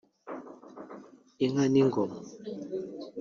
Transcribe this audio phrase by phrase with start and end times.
[1.45, 2.17] inka n’ingoma